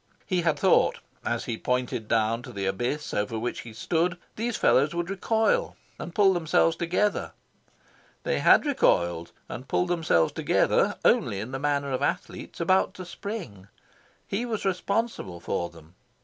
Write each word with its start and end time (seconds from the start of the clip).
He 0.25 0.41
had 0.41 0.57
thought, 0.57 0.97
as 1.23 1.45
he 1.45 1.59
pointed 1.59 2.07
down 2.07 2.41
to 2.41 2.51
the 2.51 2.65
abyss 2.65 3.13
over 3.13 3.37
which 3.37 3.59
he 3.59 3.71
stood, 3.71 4.17
these 4.35 4.57
fellows 4.57 4.95
would 4.95 5.11
recoil, 5.11 5.75
and 5.99 6.15
pull 6.15 6.33
themselves 6.33 6.75
together. 6.75 7.33
They 8.23 8.39
had 8.39 8.65
recoiled, 8.65 9.31
and 9.47 9.67
pulled 9.67 9.89
themselves 9.89 10.31
together, 10.33 10.95
only 11.05 11.39
in 11.39 11.51
the 11.51 11.59
manner 11.59 11.91
of 11.91 12.01
athletes 12.01 12.59
about 12.59 12.95
to 12.95 13.05
spring. 13.05 13.67
He 14.27 14.43
was 14.43 14.65
responsible 14.65 15.39
for 15.39 15.69
them. 15.69 15.93